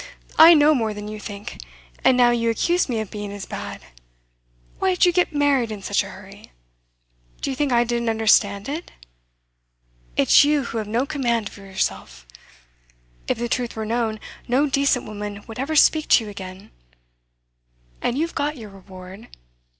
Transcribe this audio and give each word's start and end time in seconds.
I 0.39 0.55
know 0.55 0.73
more 0.73 0.95
than 0.95 1.07
you 1.07 1.19
think; 1.19 1.61
and 2.03 2.17
now 2.17 2.31
you 2.31 2.49
accuse 2.49 2.89
me 2.89 2.99
of 3.01 3.11
being 3.11 3.31
as 3.31 3.45
bad. 3.45 3.81
Why 4.79 4.95
did 4.95 5.05
you 5.05 5.11
get 5.11 5.31
married 5.31 5.71
in 5.71 5.83
such 5.83 6.01
a 6.03 6.09
hurry? 6.09 6.51
Do 7.39 7.51
you 7.51 7.55
think 7.55 7.71
I 7.71 7.83
didn't 7.83 8.09
understand 8.09 8.67
it? 8.67 8.89
It's 10.17 10.43
you 10.43 10.63
who 10.63 10.79
have 10.79 10.87
no 10.87 11.05
command 11.05 11.49
over 11.51 11.63
yourself. 11.65 12.25
If 13.27 13.37
the 13.37 13.47
truth 13.47 13.75
were 13.75 13.85
known, 13.85 14.19
no 14.47 14.65
decent 14.65 15.05
woman 15.05 15.43
would 15.45 15.59
ever 15.59 15.75
speak 15.75 16.07
to 16.07 16.23
You 16.23 16.31
again. 16.31 16.71
And 18.01 18.17
you've 18.17 18.33
got 18.33 18.57
your 18.57 18.71
reward. 18.71 19.27